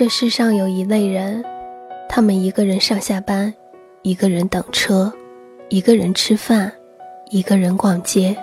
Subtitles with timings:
[0.00, 1.44] 这世上有一类人，
[2.08, 3.52] 他们一个人上下班，
[4.00, 5.12] 一个人等车，
[5.68, 6.72] 一个人吃饭，
[7.28, 8.34] 一个人逛街，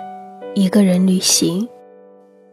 [0.54, 1.68] 一个人旅行。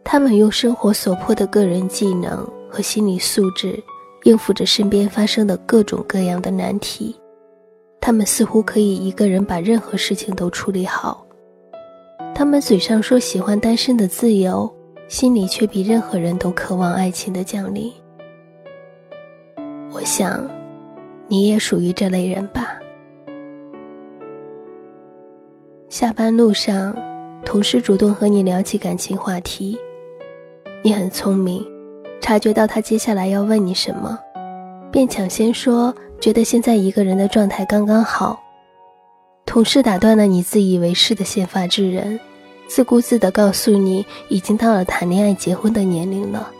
[0.02, 3.80] 他们用生活所迫的个人技能和心理素质，
[4.24, 7.14] 应付着身边发生的各种各样的难题。
[8.00, 11.24] 他们似乎可以一个人把任何事情都处理好。
[12.34, 14.68] 他们嘴上说喜欢单身的自由，
[15.06, 17.92] 心里却比任何人都渴望爱情的降临。
[19.96, 20.46] 我想，
[21.26, 22.78] 你也属于这类人吧。
[25.88, 26.94] 下班路上，
[27.46, 29.78] 同事主动和你聊起感情话题，
[30.82, 31.66] 你很聪明，
[32.20, 34.18] 察觉到他接下来要问你什么，
[34.92, 38.38] 便抢先说觉得现在一个人的状态刚刚好。
[39.46, 42.20] 同事打断了你自以为是的宪法之人，
[42.68, 46.50] 自顾自地告诉你已经到了谈恋爱结婚的年龄了。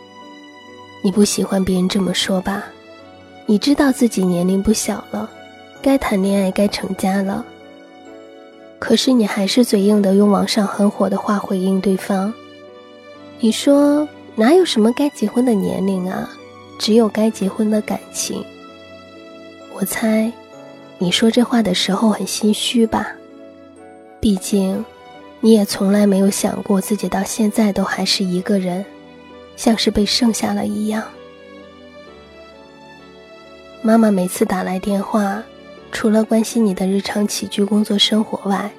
[1.03, 2.63] 你不喜欢别人这么说吧？
[3.49, 5.29] 你知道自己年龄不小了，
[5.81, 7.45] 该谈恋爱、该成家了。
[8.77, 12.31] 可是你还是嘴硬的用网上很火的话回应对方。
[13.39, 16.29] 你说哪有什么该结婚的年龄啊，
[16.77, 18.43] 只有该结婚的感情。
[19.73, 20.29] 我猜，
[20.97, 23.13] 你说这话的时候很心虚吧？
[24.19, 24.83] 毕竟，
[25.39, 28.83] 你也从来没有想过自己到现在都还是一个人，
[29.55, 31.01] 像是被剩下了一样。
[33.81, 35.41] 妈妈每次打来电话，
[35.91, 38.69] 除了关心你的日常起居、工作、生活外，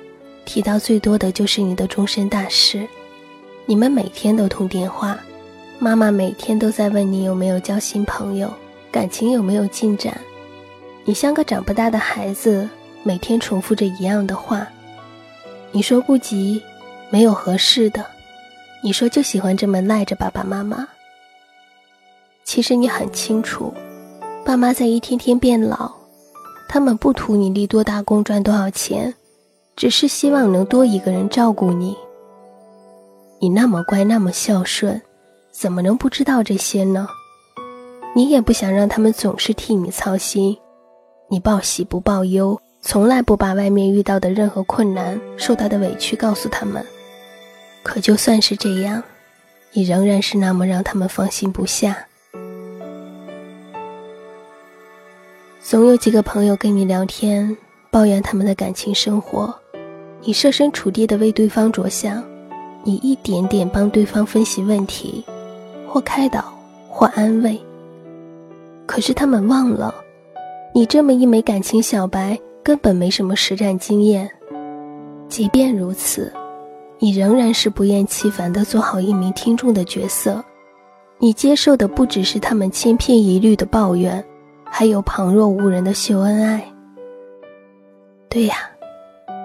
[0.44, 2.86] 提到最多的就是你的终身大事。
[3.64, 5.18] 你们每天都通电话，
[5.78, 8.52] 妈妈每天都在问你有没有交新朋友，
[8.90, 10.18] 感情有没有进展。
[11.04, 12.68] 你像个长不大的孩子，
[13.02, 14.66] 每天重复着一样的话。
[15.70, 16.62] 你说不急，
[17.08, 18.04] 没有合适的。
[18.82, 20.86] 你说就喜欢这么赖着爸爸妈妈。
[22.44, 23.72] 其实你很清楚。
[24.48, 25.92] 爸妈在一天天变老，
[26.70, 29.12] 他们不图你立多大功赚多少钱，
[29.76, 31.94] 只是希望能多一个人照顾你。
[33.40, 35.02] 你那么乖那么孝顺，
[35.52, 37.06] 怎么能不知道这些呢？
[38.16, 40.56] 你也不想让他们总是替你操心，
[41.28, 46.82] 你报喜不报忧，从来不把外面遇到的任何困难、受到的委屈告诉他们。
[47.82, 49.02] 可就算是这样，
[49.74, 52.07] 你仍然是那么让他们放心不下。
[55.70, 57.54] 总有几个朋友跟你聊天，
[57.90, 59.54] 抱怨他们的感情生活，
[60.22, 62.24] 你设身处地的为对方着想，
[62.84, 65.22] 你一点点帮对方分析问题，
[65.86, 66.42] 或开导，
[66.88, 67.60] 或安慰。
[68.86, 69.94] 可是他们忘了，
[70.74, 74.26] 你这么一枚感情小白，根本没什么实战经验。
[75.28, 76.32] 即便如此，
[76.98, 80.42] 你仍然是不厌其烦的做好一名听众的角色，
[81.18, 84.24] 你接受的不只是他们千篇一律的抱怨。
[84.70, 86.62] 还有旁若无人的秀恩爱。
[88.28, 88.56] 对呀，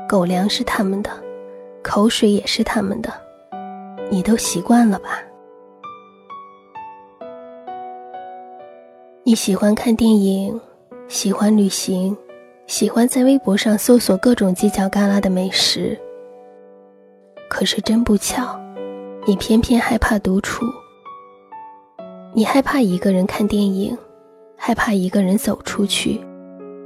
[0.08, 1.10] 狗粮是他们的，
[1.82, 3.12] 口水也是他们的，
[4.12, 5.22] 你都习惯了吧？
[9.24, 10.60] 你喜欢看电影，
[11.08, 12.16] 喜欢旅行，
[12.68, 15.98] 喜欢在微博上搜索各种犄角旮旯的美食。
[17.50, 18.60] 可是真不巧，
[19.26, 20.66] 你偏偏害怕独处。
[22.34, 23.98] 你害怕一个人看电影。
[24.66, 26.22] 害怕一个人走出去，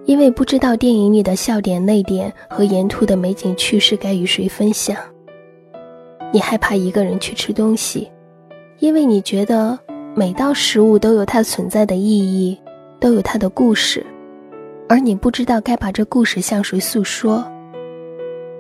[0.06, 4.98] 因为不知道电影里的笑点、泪点和沿途的美景趣事该与谁分享。
[6.34, 8.10] 你害怕一个人去吃东西，
[8.80, 9.78] 因为你觉得
[10.16, 12.60] 每道食物都有它存在的意义，
[13.00, 14.04] 都有它的故事，
[14.90, 17.48] 而你不知道该把这故事向谁诉说。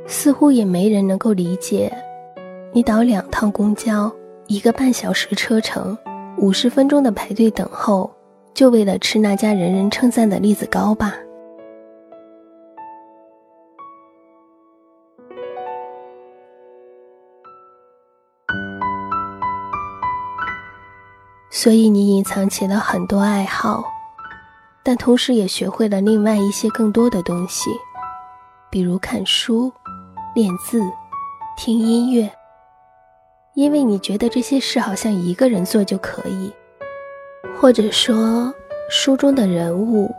[0.06, 1.92] 似乎也没人能够理解，
[2.72, 4.12] 你倒两趟公交，
[4.46, 5.98] 一个半小时车程，
[6.38, 8.08] 五十分钟的排队等候。
[8.58, 11.14] 就为了吃那家人人称赞的栗子糕吧。
[21.52, 23.84] 所以你隐藏起了很多爱好，
[24.82, 27.70] 但同时也学会了另外一些更多的东西，
[28.72, 29.72] 比如看书、
[30.34, 30.82] 练字、
[31.56, 32.28] 听音乐。
[33.54, 36.52] 因为你觉得这些事好像一个人做就可以。
[37.56, 38.54] 或者说，
[38.90, 40.12] 书中的人物、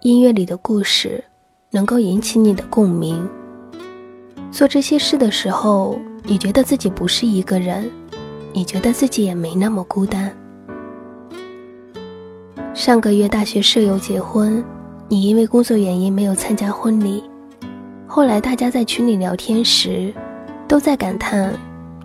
[0.00, 1.22] 音乐里的故事，
[1.70, 3.28] 能够引起你的共鸣。
[4.50, 7.90] 做这些事的时候，你觉得自己不是一个人，
[8.52, 10.30] 你觉得自己也没那么孤单。
[12.74, 14.62] 上个月大学舍友结婚，
[15.08, 17.22] 你因为工作原因没有参加婚礼。
[18.06, 20.12] 后来大家在群里聊天时，
[20.68, 21.54] 都在感叹，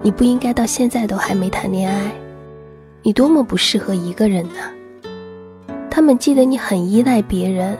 [0.01, 2.11] 你不应该到现在都还没谈恋爱，
[3.03, 4.59] 你多么不适合一个人呢？
[5.89, 7.77] 他们记得你很依赖别人，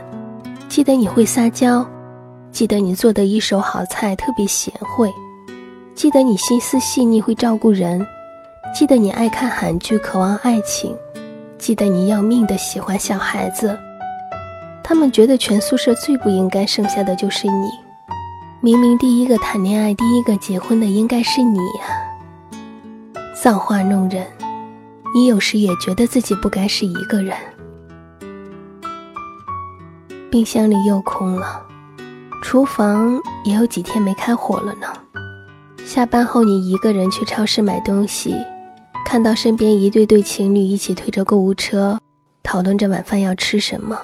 [0.68, 1.86] 记得你会撒娇，
[2.50, 5.12] 记得你做的一手好菜特别贤惠，
[5.94, 8.04] 记得你心思细腻会照顾人，
[8.74, 10.96] 记得你爱看韩剧渴望爱情，
[11.58, 13.78] 记得你要命的喜欢小孩子。
[14.82, 17.68] 他们觉得全宿舍最不应该剩下的就是你，
[18.60, 22.50] 明明第一个谈恋爱、第一个结婚的应该是你呀！
[23.40, 24.26] 造化弄人，
[25.14, 27.36] 你有时也觉得自己不该是一个人。
[30.30, 31.62] 冰箱里又空了，
[32.42, 34.86] 厨房也有几天没开火了呢。
[35.86, 38.34] 下班后，你一个人去超市买东西，
[39.06, 41.98] 看到身边一对对情侣一起推着购物车，
[42.42, 43.98] 讨论着晚饭要吃什么。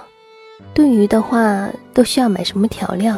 [0.72, 3.16] 炖鱼的话，都需要买什么调料？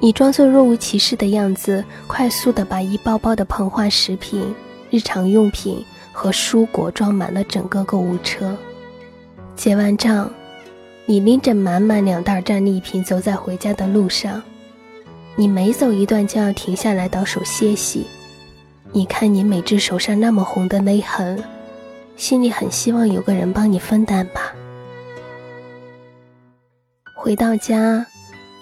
[0.00, 4.54] 你装作若无其事的样子，快速的把一包包的膨化食品、
[4.90, 5.84] 日常用品
[6.16, 8.56] 和蔬果装满了整个购物车。
[9.54, 10.30] 结完账，
[11.04, 14.42] 你拎着满满两袋战利品走在回家的路上。
[15.34, 18.06] 你每走一段就要停下来倒手歇息。
[18.92, 21.44] 你看你每只手上那么红的勒痕，
[22.16, 24.54] 心里很希望有个人帮你分担吧。
[27.14, 28.06] 回到家，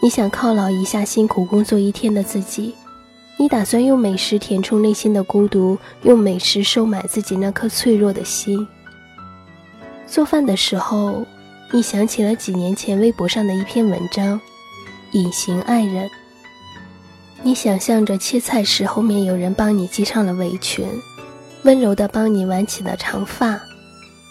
[0.03, 2.75] 你想犒劳一下辛苦工作一天的自己，
[3.37, 8.67] 你打算用美食填充内心的孤独，用美食收买自己那颗脆弱的心。
[10.07, 11.27] 做饭的时候，
[11.73, 14.39] 你想起了几年前微博上的一篇文章
[15.13, 16.07] 《隐形爱人》。
[17.43, 20.87] 你想象着切菜时后面有人帮你系上了围裙，
[21.65, 23.61] 温柔地帮你挽起了长发，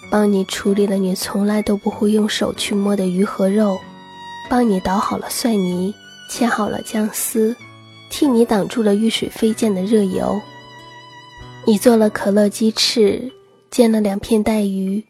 [0.09, 3.77] 帮你处理了你从来都不会用手去摸的鱼和肉。
[4.49, 5.93] 帮你捣好了蒜泥，
[6.29, 7.55] 切好了姜丝，
[8.13, 10.39] 替你挡住了遇水飞溅的热油。
[11.65, 13.31] 你做了可乐鸡翅，
[13.71, 15.03] 煎了两片带鱼，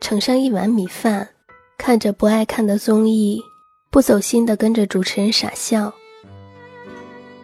[0.00, 1.28] 盛上一碗米饭，
[1.76, 3.42] 看着不爱看的综艺，
[3.90, 5.92] 不走心的跟着主持人傻笑。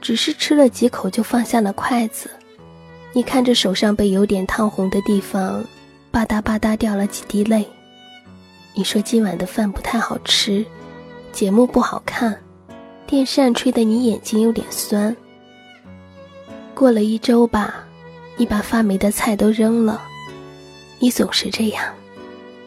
[0.00, 2.30] 只是吃了几口就放下了筷子。
[3.12, 5.64] 你看着手上被有点烫红的地方，
[6.12, 7.66] 吧嗒吧嗒掉了几滴泪。
[8.74, 10.64] 你说今晚的饭不太好吃。
[11.32, 12.40] 节目不好看，
[13.10, 15.16] 电扇吹得你眼睛有点酸。
[16.76, 17.84] 过了一周吧，
[18.36, 20.00] 你把发霉的菜都扔了。
[21.00, 21.92] 你总是这样，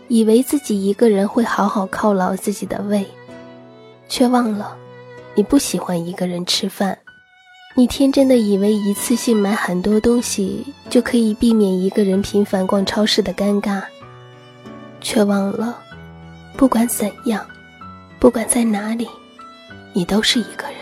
[0.10, 3.08] 以为自己一个人会好好犒劳自己的胃，
[4.10, 4.76] 却忘了，
[5.34, 6.98] 你不喜欢一个人吃饭。
[7.74, 13.82] 你天真的以为一次性买很多东西就可以避免一个人频繁逛超市的尴尬，
[15.00, 15.80] 却忘了，
[16.58, 17.46] 不管怎样。
[18.20, 19.08] 不管在哪里，
[19.94, 20.78] 你都是一个人。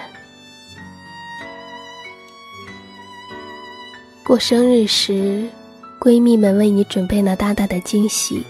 [4.23, 5.49] 过生日时，
[5.99, 8.45] 闺蜜们为你准备了大大的惊喜。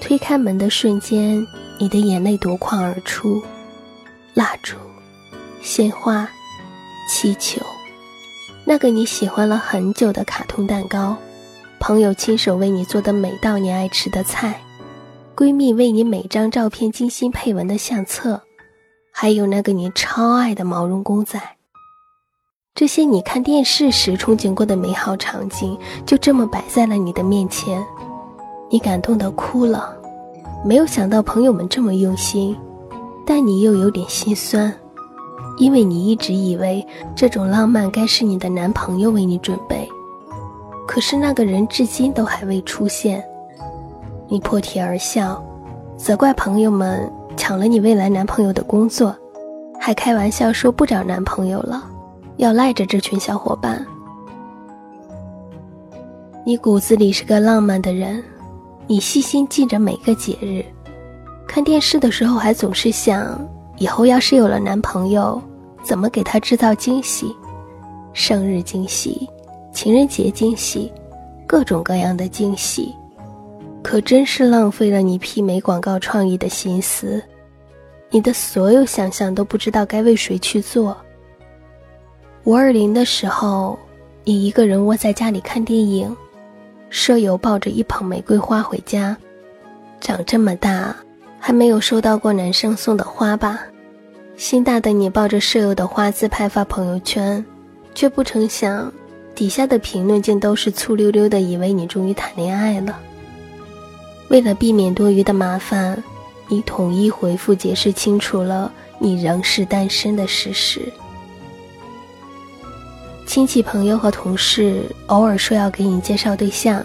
[0.00, 1.46] 推开门的瞬间，
[1.78, 3.42] 你的眼泪夺眶而出。
[4.34, 4.76] 蜡烛、
[5.62, 6.28] 鲜花、
[7.10, 7.60] 气球，
[8.64, 11.16] 那个你喜欢了很久的卡通蛋糕，
[11.78, 14.60] 朋友亲手为你做的每道你爱吃的菜。
[15.34, 18.42] 闺蜜为你每张照片精心配文的相册，
[19.18, 21.40] 还有那个你超爱的毛绒公仔，
[22.74, 25.74] 这些你看电视时憧憬过的美好场景，
[26.04, 27.82] 就这么摆在了你的面前，
[28.68, 29.96] 你感动的哭了。
[30.66, 32.54] 没有想到朋友们这么用心，
[33.24, 34.70] 但你又有点心酸，
[35.56, 39.88] 因为你一直以为这种浪漫该是你的男朋友为你准备，
[40.86, 43.24] 可是那个人至今都还未出现。
[44.28, 45.42] 你破涕而笑，
[45.96, 49.14] 责怪朋友们抢了你未来男朋友的工作，
[49.78, 51.84] 还开玩笑说不找男朋友了，
[52.38, 53.84] 要赖着这群小伙伴。
[56.44, 58.22] 你骨子里是个浪漫的人，
[58.86, 60.64] 你细心记着每个节日，
[61.46, 63.38] 看电视的时候还总是想，
[63.78, 65.40] 以后要是有了男朋友，
[65.82, 67.34] 怎么给他制造惊喜，
[68.12, 69.28] 生日惊喜，
[69.72, 70.92] 情人节惊喜，
[71.46, 72.94] 各种各样的惊喜。
[73.86, 77.22] 可真是浪费了你媲美广告创意的心思，
[78.10, 80.96] 你的所有想象都不知道该为谁去做。
[82.42, 83.78] 五二零的时候，
[84.24, 86.16] 你一个人窝在家里看电影，
[86.90, 89.16] 舍友抱着一捧玫瑰花回家，
[90.00, 90.96] 长这么大
[91.38, 93.60] 还没有收到过男生送的花吧？
[94.36, 97.46] 心大的你抱着舍友的花自拍发朋友圈，
[97.94, 98.92] 却不成想，
[99.32, 102.98] 底下的评论竟都是粗溜溜的，以为你终于谈恋爱了。
[104.28, 106.02] 为了避免多余的麻烦，
[106.48, 110.80] 你统一回复解释清楚了你仍是单身的事实。
[113.26, 116.84] 亲戚朋友和同事偶尔说要给你介绍对象，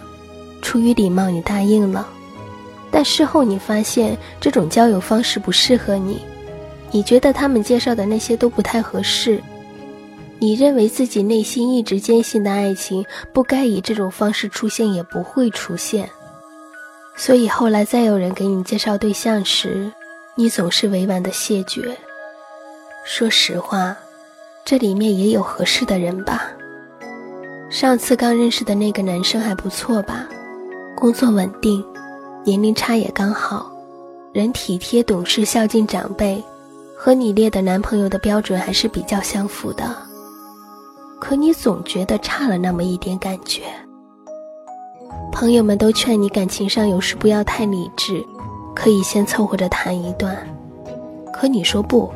[0.62, 2.08] 出于礼貌你答应了。
[2.92, 6.20] 但事后你发现这种交友方式不适合你，
[6.92, 9.42] 你觉得他们介绍的那些都不太合适，
[10.40, 16.10] 你认为自己内心一直坚信的爱情不该以这种方式出现，也不会出现。
[17.16, 19.92] 所以后来再有人给你介绍对象时，
[20.36, 21.96] 你总是委婉的谢绝。
[23.06, 23.96] 说实话，
[24.66, 26.52] 这里面也有合适的人吧。
[27.70, 30.28] 上次刚认识的那个男生还不错吧，
[30.96, 31.84] 工作稳定。
[32.44, 33.72] 年龄差也刚好，
[34.34, 36.44] 人体贴懂事孝敬长辈，
[36.98, 39.96] 和你列的男朋友的标准还是比较相符的。
[41.20, 43.62] 可你总觉得差了那么一点感觉。
[45.42, 48.24] 朋友们都劝你感情上有时不要太理智，
[48.76, 50.38] 可以先凑合着谈一段。
[51.34, 52.08] 可你说不，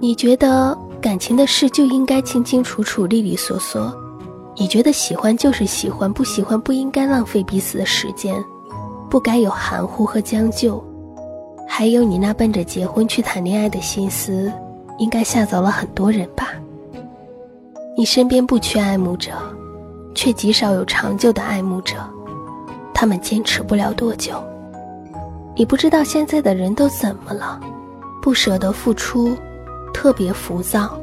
[0.00, 3.96] 你觉得感情的事就应该清清楚楚、利利索索。
[4.56, 8.34] 你觉得喜欢就是喜欢，不喜欢不应该浪费彼此的时间。
[9.08, 10.82] 不该有含糊和将就，
[11.64, 14.52] 还有你那奔着结婚去谈恋爱的心思，
[14.98, 16.48] 应该吓走了很多人吧？
[17.96, 19.30] 你身边不缺爱慕者，
[20.12, 21.94] 却极少有长久的爱慕者，
[23.00, 24.42] 他们坚持不了多久。
[25.54, 27.60] 你不知道现在的人都怎么了，
[28.20, 29.36] 不舍得付出，
[29.94, 30.98] 特别浮躁。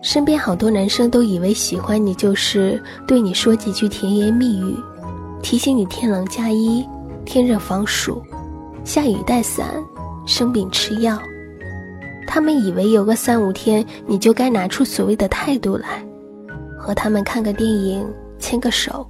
[0.00, 4.74] 身边好多男生都以为喜欢你就是对你说几句甜言蜜语，
[5.42, 6.82] 提醒你天冷加衣。
[7.26, 8.22] 天热防暑，
[8.82, 9.66] 下雨带伞，
[10.24, 11.20] 生病吃药。
[12.26, 16.02] 他们以为有个三五天，你就该拿出所谓的态度来，
[16.78, 19.06] 和他们看个电影，牵个手。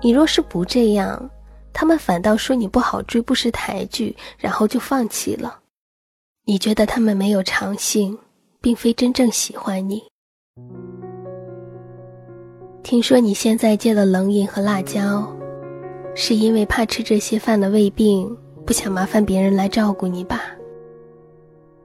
[0.00, 1.30] 你若是不这样，
[1.74, 5.58] 他们反倒说你不好追，不识抬举，然后就放弃了。
[6.46, 8.16] 你觉得他们没有长性，
[8.62, 10.02] 并非真正喜欢你。
[12.82, 15.30] 听说你现在戒了冷饮和辣椒。
[16.16, 20.42] 是因为怕吃这些犯了胃病，不想麻烦别人来照顾你吧？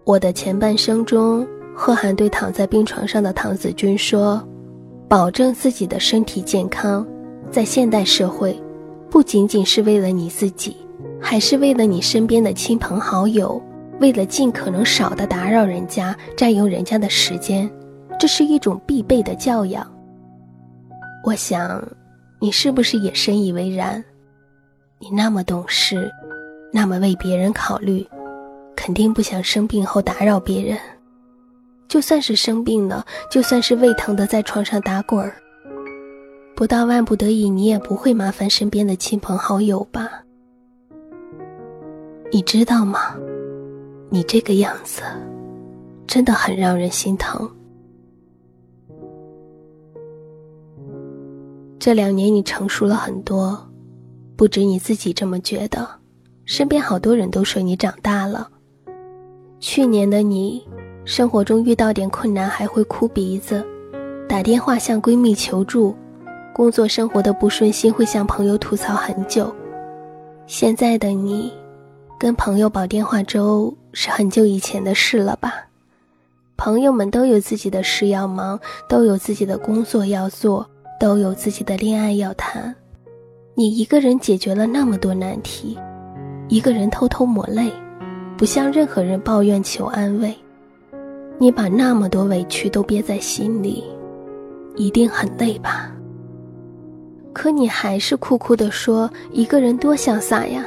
[0.03, 4.47] 我的前半生中，贺涵对躺在病床上的唐子君说
[5.09, 7.07] ：“保证自己的身体健康，
[7.49, 8.55] 在现代社会，
[9.19, 10.77] 不仅仅是为了你自己，
[11.21, 13.61] 还是为了你身边的亲朋好友，
[13.99, 17.69] 为了尽可能少的打扰人家，占用人家的时间，
[18.17, 19.85] 这是一种必备的教养。”
[21.25, 21.85] 我想，
[22.39, 24.01] 你是不是也深以为然？
[24.99, 26.09] 你那么懂事，
[26.71, 28.07] 那么为别人考虑，
[28.73, 30.77] 肯定不想生病后打扰别人。
[31.89, 35.35] 就算是生病了，就算是胃疼的在床上打滚儿，
[36.59, 40.09] 不到万不得已，你也不会麻烦身边的亲朋好友吧？
[42.33, 43.15] 你知道吗？
[44.09, 45.01] 你这个样子，
[46.05, 47.49] 真的很让人心疼。
[51.79, 53.57] 这两年你成熟了很多。
[54.35, 55.87] 不止你自己这么觉得，
[56.43, 58.49] 身边好多人都说你长大了。
[59.61, 60.61] 去年的你，
[61.05, 63.65] 生活中遇到点困难还会哭鼻子，
[64.27, 65.95] 打电话向闺蜜求助，
[66.59, 69.49] 工作生活的不顺心会向朋友吐槽很久。
[70.45, 71.53] 现在的你，
[72.19, 75.53] 跟朋友煲电话粥是很久以前的事了吧？
[76.57, 82.75] 朋友们都有自己的事要忙，都有自己的工作要做，都有自己的恋爱要谈。
[83.55, 85.79] 你一个人解决了那么多难题，
[86.49, 87.71] 一个人偷偷抹泪，
[88.37, 90.35] 不向任何人抱怨求安慰。
[91.37, 93.81] 你把那么多委屈都憋在心里，
[94.75, 95.89] 一定很累吧？
[97.33, 100.65] 可你还是酷酷地说：“一个人多潇洒呀，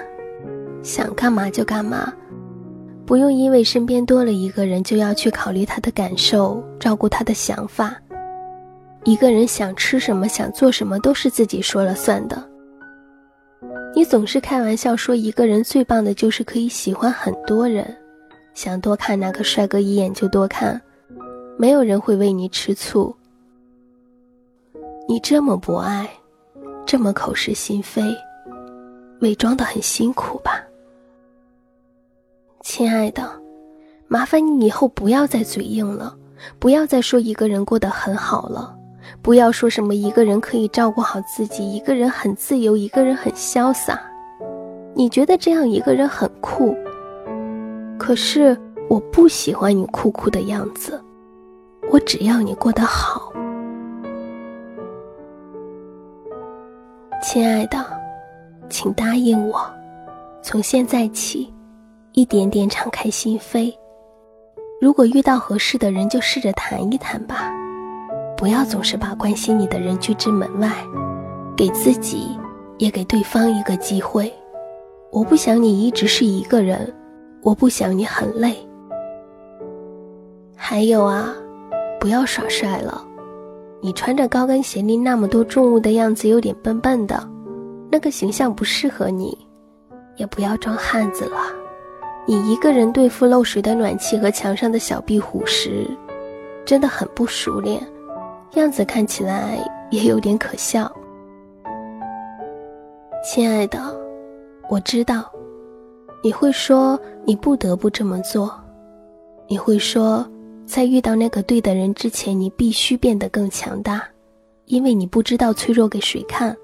[0.83, 2.13] 想干嘛就干嘛，
[3.05, 7.95] 不用因为身边多了一个人就要去考虑他的感受，照顾他的想法。
[9.05, 12.43] 一个人想吃什么，想做什么，都是自己说了算的。”
[13.95, 17.95] 你总是开玩笑说，一个人最棒的就是可以喜欢很多人，
[18.55, 20.81] 想多看哪个帅哥一眼就多看，
[21.59, 23.15] 没有人会为你吃醋。
[25.07, 26.09] 你这么博爱，
[26.85, 28.03] 这么口是心非，
[29.21, 30.63] 伪装的很辛苦吧？
[32.61, 33.29] 亲爱的，
[34.09, 36.17] 麻烦你以后不要再嘴硬了，
[36.59, 38.77] 不要再说一个人过得很好了。
[39.21, 44.01] 不要说什么一个人可以照顾好自己，一个人很自由，一个人很潇洒。
[44.95, 46.77] 你觉得这样一个人很酷，
[47.99, 48.57] 可是
[48.89, 51.03] 我不喜欢你酷酷的样子。
[51.91, 53.33] 我只要你过得好，
[57.23, 57.79] 亲爱的，
[58.69, 59.65] 请答应我，
[60.43, 61.55] 从现在起，
[62.11, 63.73] 一点点敞开心扉。
[64.81, 67.49] 如果遇到合适的人，就试着谈一谈吧。
[68.37, 70.69] 不要总是把关心你的人拒之门外，
[71.57, 72.37] 给自己
[72.79, 74.31] 也给对方一个机会，
[75.13, 76.93] 我不想你一直是一个人，
[77.41, 78.57] 我不想你很累。
[80.57, 81.33] 还有啊，
[82.01, 83.07] 不要耍帅了，
[83.85, 87.29] 你穿着高跟鞋拎那么多重物的样子有点笨笨的，
[87.91, 89.37] 那个形象不适合你。
[90.17, 91.39] 也不要装汉子了，
[92.27, 95.87] 你一个人对付漏水的暖气和墙上的小壁虎时，
[96.67, 97.83] 真的很不熟练，
[98.53, 99.59] 样子看起来
[99.91, 100.91] 也有点可笑。
[103.25, 103.81] 亲爱的，
[104.69, 105.25] 我知道，
[106.23, 108.53] 你会说你不得不这么做，
[109.49, 110.25] 你会说，
[110.73, 114.03] 在遇到那个对的人之前，你必须变得更强大，
[114.65, 116.57] 因为你不知道脆弱给谁看。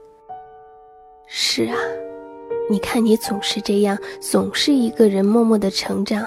[1.26, 1.76] 是啊，
[2.70, 6.26] 你看你总是这样，总是一个人默默的成长，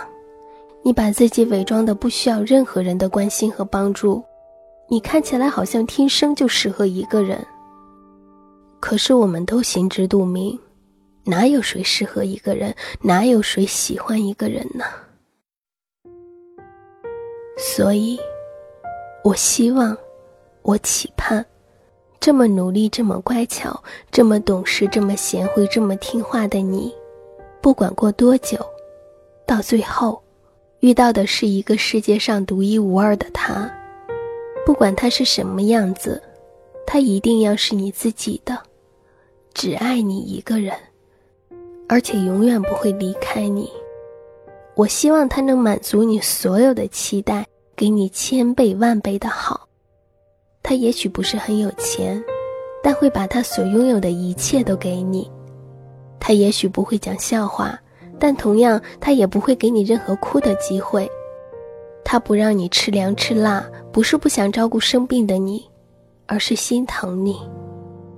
[0.83, 4.23] 你把自己伪装的不需要任何人的关心和帮助，
[4.87, 7.43] 你看起来好像天生就适合一个人。
[8.79, 10.55] 可是我们都心知肚明，
[11.23, 14.85] 哪有谁适合一个人，哪有谁喜欢一个人呢？
[17.63, 18.19] 所以，
[19.23, 19.95] 我希望，
[20.63, 21.45] 我期盼，
[22.19, 26.91] 这么努力、这么乖巧、这么懂事、这么贤惠、这么听话的你，
[27.61, 28.57] 不管过多久，
[29.45, 30.19] 到最后，
[30.79, 33.71] 遇到的是一个世界上独一无二的他，
[34.65, 36.19] 不管他是什么样子，
[36.87, 38.57] 他一定要是你自己的。
[39.53, 40.75] 只爱你一个人，
[41.87, 43.71] 而且永远不会离开你。
[44.73, 47.45] 我希望他能满足你所有的期待，
[47.81, 49.67] 给你千倍万倍的好。
[50.61, 52.23] 他也许不是很有钱，
[52.83, 55.27] 但会把他所拥有的一切都给你。
[56.19, 57.75] 他也许不会讲笑话，
[58.19, 61.09] 但同样他也不会给你任何哭的机会。
[62.05, 65.67] 他不让你吃凉吃辣，不是不想照顾生病的你，
[66.27, 67.35] 而是心疼你。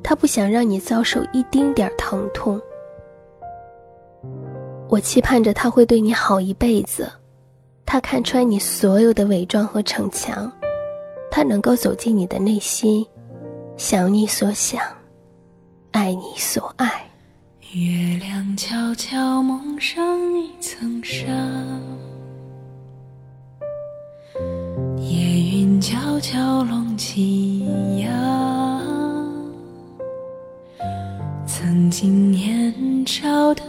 [0.03, 2.59] 他不想让你遭受一丁点儿疼痛。
[4.89, 7.09] 我期盼着他会对你好一辈子，
[7.85, 10.51] 他看穿你所有的伪装和逞强，
[11.29, 13.05] 他能够走进你的内心，
[13.77, 14.81] 想你所想，
[15.91, 17.05] 爱你所爱。
[17.73, 21.25] 月亮悄悄蒙上一层纱，
[24.99, 25.17] 夜
[25.59, 27.65] 云悄悄拢起
[27.99, 28.09] 呀。
[31.45, 33.63] 曾经年少的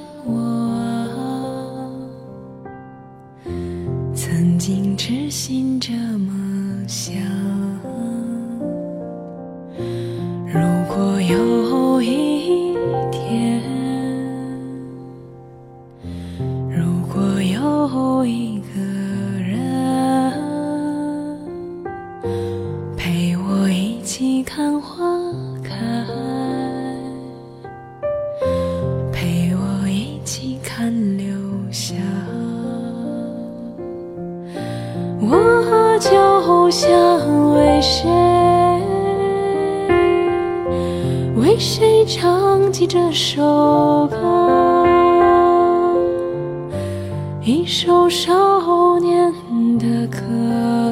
[35.30, 36.90] 我就想
[37.54, 38.08] 为谁，
[41.36, 44.84] 为谁唱起这首歌？
[47.42, 49.32] 一首少年
[49.78, 50.83] 的歌。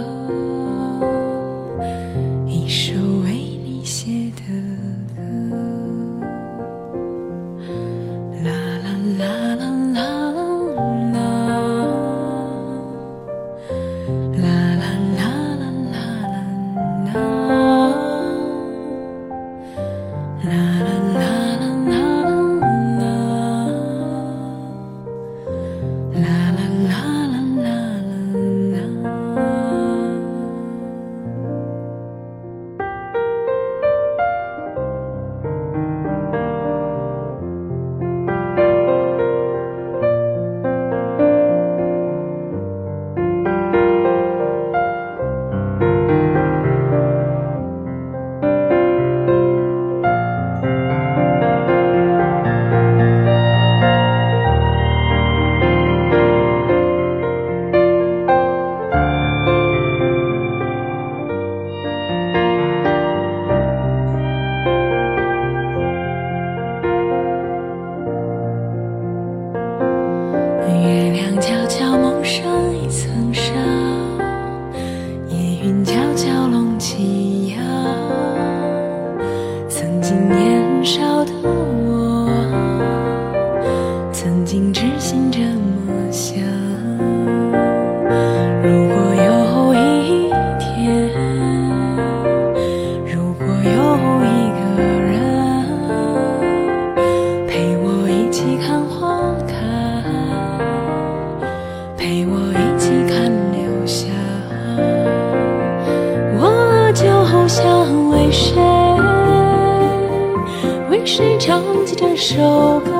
[111.53, 112.91] 唱起这首歌，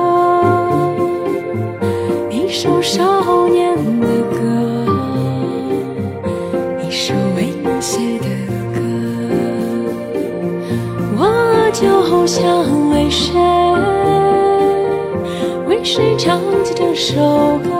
[2.29, 4.37] 一首少年的歌，
[6.87, 8.27] 一首为你写的
[8.71, 8.79] 歌。
[11.17, 11.21] 我
[11.73, 12.45] 就想
[12.91, 13.33] 为谁，
[15.67, 17.15] 为谁唱起这首
[17.57, 17.72] 歌，